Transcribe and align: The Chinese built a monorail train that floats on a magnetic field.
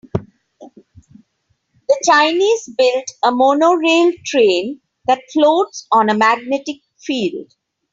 The 1.89 2.03
Chinese 2.09 2.69
built 2.75 3.05
a 3.23 3.29
monorail 3.31 4.13
train 4.25 4.81
that 5.05 5.21
floats 5.31 5.85
on 5.91 6.09
a 6.09 6.15
magnetic 6.17 6.77
field. 6.97 7.53